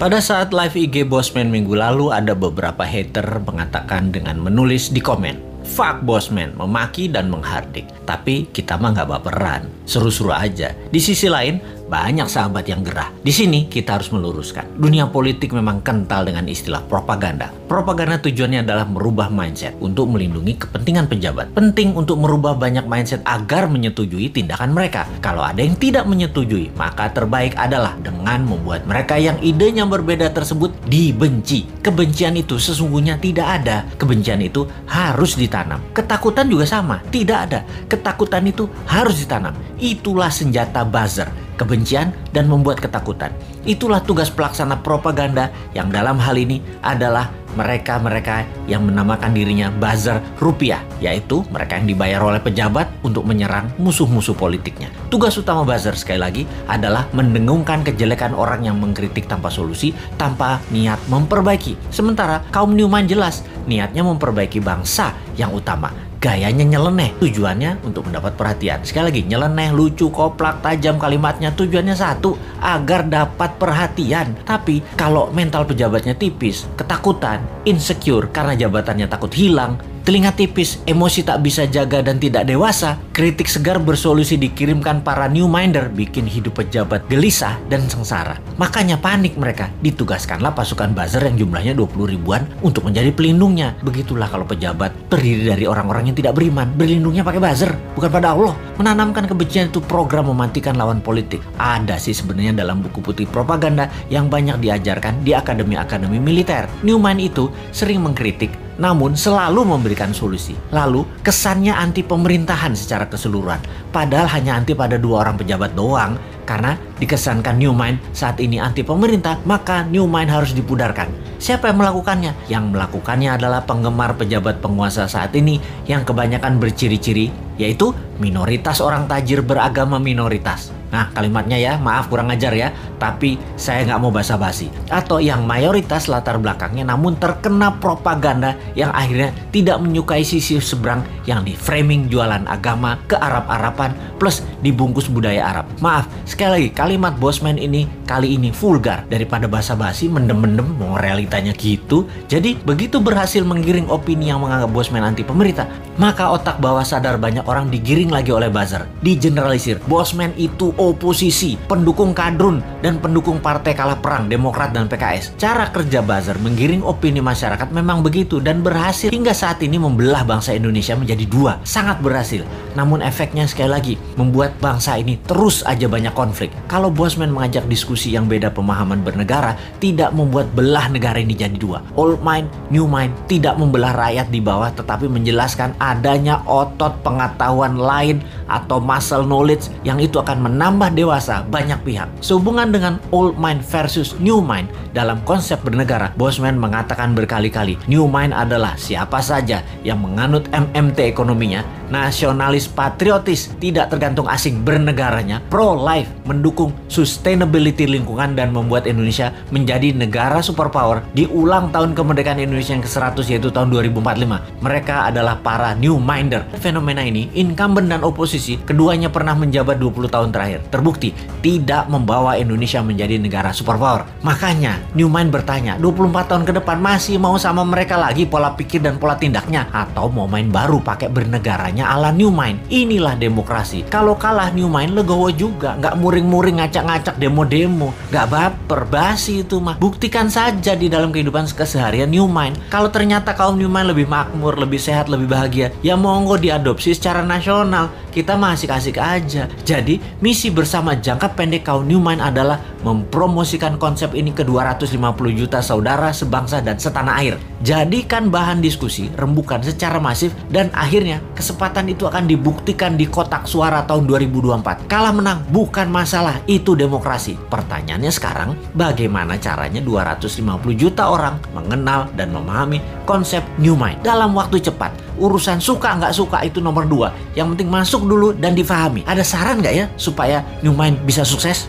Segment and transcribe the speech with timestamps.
[0.00, 5.36] Pada saat live IG Bosman minggu lalu ada beberapa hater mengatakan dengan menulis di komen
[5.60, 7.84] Fuck Bosman, memaki dan menghardik.
[8.08, 10.70] Tapi kita mah nggak baperan, seru-seru aja.
[10.94, 11.58] Di sisi lain,
[11.90, 13.10] banyak sahabat yang gerah.
[13.18, 14.78] Di sini kita harus meluruskan.
[14.78, 17.50] Dunia politik memang kental dengan istilah propaganda.
[17.66, 21.50] Propaganda tujuannya adalah merubah mindset untuk melindungi kepentingan pejabat.
[21.50, 25.10] Penting untuk merubah banyak mindset agar menyetujui tindakan mereka.
[25.18, 30.70] Kalau ada yang tidak menyetujui, maka terbaik adalah dengan membuat mereka yang idenya berbeda tersebut
[30.86, 31.66] dibenci.
[31.82, 33.82] Kebencian itu sesungguhnya tidak ada.
[33.98, 35.82] Kebencian itu harus ditanam.
[35.90, 37.60] Ketakutan juga sama, tidak ada.
[37.90, 39.58] Ketakutan itu harus ditanam.
[39.80, 43.36] Itulah senjata buzzer kebencian, dan membuat ketakutan.
[43.68, 50.80] Itulah tugas pelaksana propaganda yang dalam hal ini adalah mereka-mereka yang menamakan dirinya buzzer rupiah,
[51.04, 54.88] yaitu mereka yang dibayar oleh pejabat untuk menyerang musuh-musuh politiknya.
[55.12, 61.02] Tugas utama buzzer sekali lagi adalah mendengungkan kejelekan orang yang mengkritik tanpa solusi, tanpa niat
[61.12, 61.76] memperbaiki.
[61.92, 67.16] Sementara kaum Newman jelas niatnya memperbaiki bangsa yang utama gayanya nyeleneh.
[67.18, 68.84] Tujuannya untuk mendapat perhatian.
[68.84, 71.50] Sekali lagi, nyeleneh, lucu, koplak, tajam kalimatnya.
[71.56, 74.36] Tujuannya satu, agar dapat perhatian.
[74.44, 81.44] Tapi kalau mental pejabatnya tipis, ketakutan, insecure karena jabatannya takut hilang, Telinga tipis, emosi tak
[81.44, 87.04] bisa jaga dan tidak dewasa, kritik segar bersolusi dikirimkan para new minder bikin hidup pejabat
[87.12, 88.40] gelisah dan sengsara.
[88.56, 93.76] Makanya panik mereka, ditugaskanlah pasukan buzzer yang jumlahnya 20 ribuan untuk menjadi pelindungnya.
[93.84, 98.56] Begitulah kalau pejabat terdiri dari orang-orang yang tidak beriman, berlindungnya pakai buzzer, bukan pada Allah.
[98.80, 101.44] Menanamkan kebencian itu program mematikan lawan politik.
[101.60, 106.64] Ada sih sebenarnya dalam buku putih propaganda yang banyak diajarkan di akademi-akademi militer.
[106.80, 110.56] Newman itu sering mengkritik namun selalu memberikan solusi.
[110.72, 113.60] Lalu, kesannya anti pemerintahan secara keseluruhan,
[113.92, 116.16] padahal hanya anti pada dua orang pejabat doang.
[116.48, 121.06] Karena dikesankan New Mind saat ini anti pemerintah, maka New Mind harus dipudarkan.
[121.38, 122.32] Siapa yang melakukannya?
[122.50, 129.46] Yang melakukannya adalah penggemar pejabat penguasa saat ini yang kebanyakan berciri-ciri, yaitu minoritas orang tajir
[129.46, 134.68] beragama minoritas Nah kalimatnya ya maaf kurang ajar ya Tapi saya nggak mau basa-basi.
[134.90, 141.40] Atau yang mayoritas latar belakangnya namun terkena propaganda Yang akhirnya tidak menyukai sisi seberang Yang
[141.46, 145.66] di framing jualan agama ke Arab-Araban Plus dibungkus budaya Arab.
[145.80, 149.08] Maaf sekali lagi kalimat bosman ini kali ini vulgar.
[149.08, 152.04] Daripada basa-basi mendem-mendem mau realitanya gitu.
[152.28, 155.64] Jadi begitu berhasil menggiring opini yang menganggap bosman anti pemerintah
[155.96, 159.80] Maka otak bawah sadar banyak orang digiring lagi oleh buzzer Digeneralisir.
[159.88, 165.36] Bosman itu oposisi, pendukung kadrun, dan pendukung partai kalah perang, Demokrat dan PKS.
[165.36, 170.56] Cara kerja buzzer menggiring opini masyarakat memang begitu dan berhasil hingga saat ini membelah bangsa
[170.56, 171.52] Indonesia menjadi dua.
[171.68, 172.48] Sangat berhasil.
[172.72, 176.48] Namun efeknya sekali lagi membuat bangsa ini terus aja banyak konflik.
[176.64, 181.84] Kalau Bosman mengajak diskusi yang beda pemahaman bernegara, tidak membuat belah negara ini jadi dua.
[182.00, 188.24] Old mind, new mind, tidak membelah rakyat di bawah tetapi menjelaskan adanya otot pengetahuan lain
[188.48, 192.06] atau muscle knowledge yang itu akan menambah tambah dewasa banyak pihak.
[192.22, 198.30] Sehubungan dengan old mind versus new mind dalam konsep bernegara, Bosman mengatakan berkali-kali, new mind
[198.30, 206.70] adalah siapa saja yang menganut MMT ekonominya, nasionalis patriotis, tidak tergantung asing bernegaranya, pro-life, mendukung
[206.86, 213.26] sustainability lingkungan dan membuat Indonesia menjadi negara superpower di ulang tahun kemerdekaan Indonesia yang ke-100
[213.26, 214.62] yaitu tahun 2045.
[214.62, 216.46] Mereka adalah para new minder.
[216.62, 221.10] Fenomena ini, incumbent dan oposisi, keduanya pernah menjabat 20 tahun terakhir terbukti
[221.42, 224.06] tidak membawa Indonesia menjadi negara superpower.
[224.22, 228.96] Makanya Newman bertanya, 24 tahun ke depan masih mau sama mereka lagi pola pikir dan
[228.96, 232.60] pola tindaknya atau mau main baru pakai bernegaranya ala Newman.
[232.68, 233.86] Inilah demokrasi.
[233.88, 239.78] Kalau kalah Newman legowo juga, nggak muring-muring ngacak-ngacak demo-demo, nggak baper, basi itu mah.
[239.80, 242.56] Buktikan saja di dalam kehidupan keseharian Newman.
[242.68, 247.92] Kalau ternyata kaum Newman lebih makmur, lebih sehat, lebih bahagia, ya monggo diadopsi secara nasional.
[248.10, 249.46] Kita masih kasih aja.
[249.62, 254.98] Jadi misi bersama jangka pendek kaum Newman adalah mempromosikan konsep ini ke 250
[255.38, 257.38] juta saudara sebangsa dan setanah air.
[257.60, 263.84] Jadikan bahan diskusi, rembukan secara masif dan akhirnya kesempatan itu akan dibuktikan di kotak suara
[263.84, 264.88] tahun 2024.
[264.88, 267.36] Kalah menang bukan masalah, itu demokrasi.
[267.36, 274.58] Pertanyaannya sekarang, bagaimana caranya 250 juta orang mengenal dan memahami konsep New Mind dalam waktu
[274.58, 275.09] cepat?
[275.20, 277.12] Urusan suka nggak suka itu nomor dua.
[277.36, 279.04] Yang penting masuk dulu dan difahami.
[279.04, 281.68] Ada saran nggak ya supaya New Mind bisa sukses?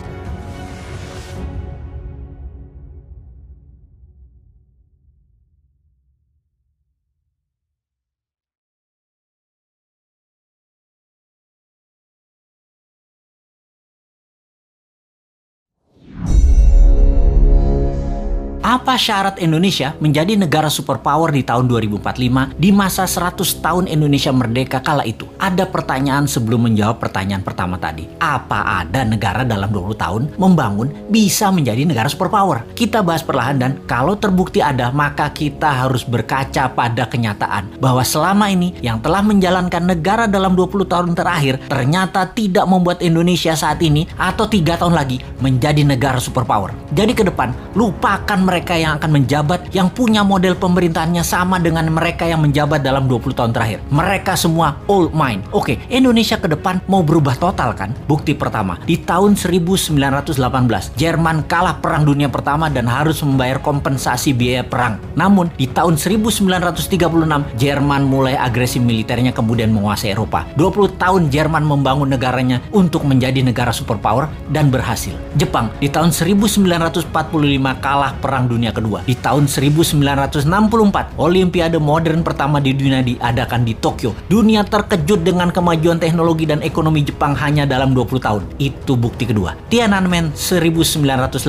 [18.72, 24.80] Apa syarat Indonesia menjadi negara superpower di tahun 2045 di masa 100 tahun Indonesia merdeka
[24.80, 25.28] kala itu?
[25.36, 28.08] Ada pertanyaan sebelum menjawab pertanyaan pertama tadi.
[28.16, 32.64] Apa ada negara dalam 20 tahun membangun bisa menjadi negara superpower?
[32.72, 38.48] Kita bahas perlahan dan kalau terbukti ada maka kita harus berkaca pada kenyataan bahwa selama
[38.48, 44.08] ini yang telah menjalankan negara dalam 20 tahun terakhir ternyata tidak membuat Indonesia saat ini
[44.16, 46.72] atau tiga tahun lagi menjadi negara superpower.
[46.96, 52.22] Jadi ke depan lupakan mereka yang akan menjabat yang punya model pemerintahannya sama dengan mereka
[52.22, 53.82] yang menjabat dalam 20 tahun terakhir.
[53.90, 55.42] Mereka semua old mind.
[55.50, 57.90] Oke, Indonesia ke depan mau berubah total kan?
[58.06, 64.62] Bukti pertama, di tahun 1918 Jerman kalah perang dunia pertama dan harus membayar kompensasi biaya
[64.62, 65.02] perang.
[65.18, 70.46] Namun di tahun 1936 Jerman mulai agresi militernya kemudian menguasai Eropa.
[70.54, 75.16] 20 tahun Jerman membangun negaranya untuk menjadi negara superpower dan berhasil.
[75.34, 77.10] Jepang di tahun 1945
[77.82, 79.02] kalah Perang Dunia Kedua.
[79.04, 84.14] Di tahun 1964, Olimpiade modern pertama di dunia diadakan di Tokyo.
[84.30, 88.42] Dunia terkejut dengan kemajuan teknologi dan ekonomi Jepang hanya dalam 20 tahun.
[88.58, 89.54] Itu bukti kedua.
[89.68, 91.42] Tiananmen 1989,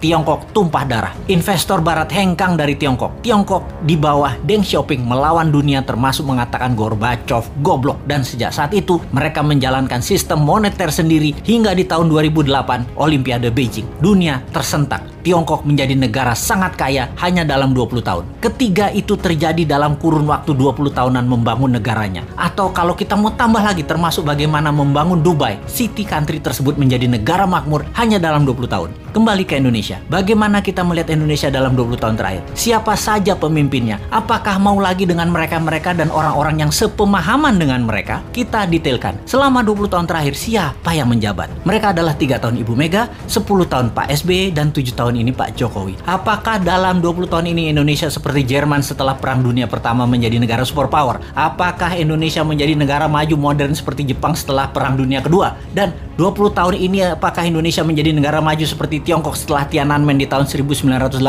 [0.00, 1.12] Tiongkok tumpah darah.
[1.28, 3.20] Investor barat hengkang dari Tiongkok.
[3.22, 8.98] Tiongkok di bawah Deng Xiaoping melawan dunia termasuk mengatakan Gorbachev goblok dan sejak saat itu
[9.12, 13.86] mereka menjalankan sistem moneter sendiri hingga di tahun 2008 Olimpiade Beijing.
[14.00, 18.24] Dunia tersentak Tiongkok menjadi negara sangat kaya hanya dalam 20 tahun.
[18.40, 22.24] Ketiga itu terjadi dalam kurun waktu 20 tahunan membangun negaranya.
[22.38, 27.46] Atau kalau kita mau tambah lagi termasuk bagaimana membangun Dubai, city country tersebut menjadi negara
[27.46, 28.90] makmur hanya dalam 20 tahun.
[29.12, 30.00] Kembali ke Indonesia.
[30.08, 32.42] Bagaimana kita melihat Indonesia dalam 20 tahun terakhir?
[32.56, 34.00] Siapa saja pemimpinnya?
[34.08, 38.24] Apakah mau lagi dengan mereka-mereka dan orang-orang yang sepemahaman dengan mereka?
[38.32, 39.20] Kita detailkan.
[39.28, 41.52] Selama 20 tahun terakhir siapa yang menjabat?
[41.68, 45.60] Mereka adalah tiga tahun Ibu Mega, 10 tahun Pak SBY, dan 7 tahun ini Pak
[45.82, 45.98] Jokowi.
[46.06, 51.18] Apakah dalam 20 tahun ini Indonesia seperti Jerman setelah Perang Dunia Pertama menjadi negara superpower?
[51.34, 55.58] Apakah Indonesia menjadi negara maju modern seperti Jepang setelah Perang Dunia Kedua?
[55.74, 60.44] Dan 20 tahun ini apakah Indonesia menjadi negara maju seperti Tiongkok setelah Tiananmen di tahun
[60.44, 61.24] 1989?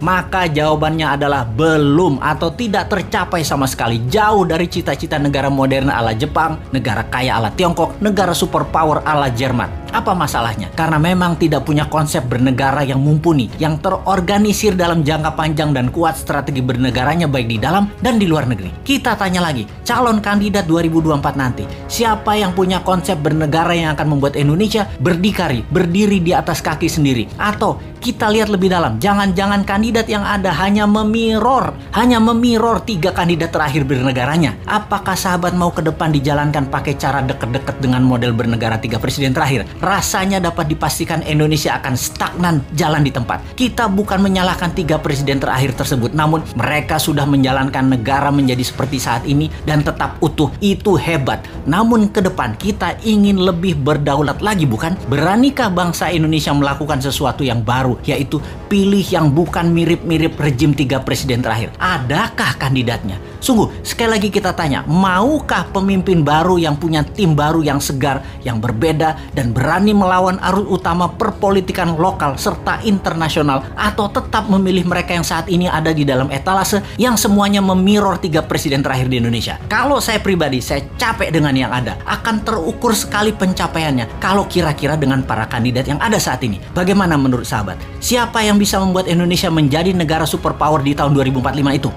[0.00, 4.00] Maka jawabannya adalah belum atau tidak tercapai sama sekali.
[4.08, 9.68] Jauh dari cita-cita negara modern ala Jepang, negara kaya ala Tiongkok, negara superpower ala Jerman.
[9.92, 10.68] Apa masalahnya?
[10.76, 16.16] Karena memang tidak punya konsep bernegara yang mumpuni, yang terorganisir dalam jangka panjang dan kuat
[16.16, 18.68] strategi bernegaranya baik di dalam dan di luar negeri.
[18.84, 24.38] Kita tanya lagi, calon kandidat 2024 nanti, siapa yang punya konsep bernegara yang akan membuat
[24.38, 27.26] Indonesia berdikari, berdiri di atas kaki sendiri?
[27.34, 33.50] Atau kita lihat lebih dalam, jangan-jangan kandidat yang ada hanya memiror, hanya memiror tiga kandidat
[33.50, 34.54] terakhir bernegaranya.
[34.64, 39.68] Apakah sahabat mau ke depan dijalankan pakai cara deket-deket dengan model bernegara tiga presiden terakhir?
[39.82, 43.40] rasanya dapat dipastikan Indonesia akan stagnan jalan di tempat.
[43.56, 49.24] Kita bukan menyalahkan tiga presiden terakhir tersebut, namun mereka sudah menjalankan negara menjadi seperti saat
[49.24, 50.52] ini dan tetap utuh.
[50.60, 51.42] Itu hebat.
[51.64, 54.94] Namun ke depan kita ingin lebih berdaulat lagi bukan?
[55.08, 58.36] Beranikah bangsa Indonesia melakukan sesuatu yang baru, yaitu
[58.68, 61.72] pilih yang bukan mirip-mirip rejim tiga presiden terakhir?
[61.80, 63.16] Adakah kandidatnya?
[63.40, 68.58] Sungguh, sekali lagi kita tanya, maukah pemimpin baru yang punya tim baru yang segar, yang
[68.58, 75.24] berbeda, dan berani melawan arus utama perpolitikan lokal serta internasional, atau tetap memilih mereka yang
[75.24, 79.54] saat ini ada di dalam etalase yang semuanya memirror tiga presiden terakhir di Indonesia?
[79.70, 81.94] Kalau saya pribadi, saya capek dengan yang ada.
[82.10, 86.58] Akan terukur sekali pencapaiannya kalau kira-kira dengan para kandidat yang ada saat ini.
[86.74, 87.77] Bagaimana menurut sahabat?
[87.98, 91.90] Siapa yang bisa membuat Indonesia menjadi negara superpower di tahun 2045 itu?